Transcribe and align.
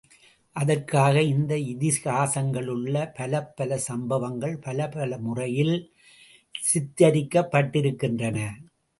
அதற்காக 0.55 1.21
இந்த 1.23 1.53
இதிகாசங்களிலுள்ள 1.73 3.03
பலப்பல 3.17 3.77
சம்பவங்கள் 3.83 4.55
பலப்பல 4.65 5.19
முறையில் 5.19 5.75
சித்திரிக்கப்பட்டிருக்கின்றன. 6.55 8.39